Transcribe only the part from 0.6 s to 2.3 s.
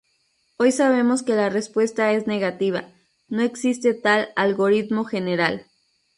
sabemos que la respuesta es